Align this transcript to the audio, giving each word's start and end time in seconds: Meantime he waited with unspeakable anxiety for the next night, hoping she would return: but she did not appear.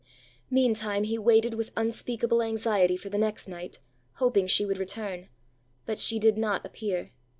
Meantime 0.49 1.03
he 1.03 1.19
waited 1.19 1.53
with 1.53 1.69
unspeakable 1.77 2.41
anxiety 2.41 2.97
for 2.97 3.09
the 3.09 3.19
next 3.19 3.47
night, 3.47 3.77
hoping 4.13 4.47
she 4.47 4.65
would 4.65 4.79
return: 4.79 5.29
but 5.85 5.99
she 5.99 6.17
did 6.17 6.39
not 6.39 6.65
appear. 6.65 7.11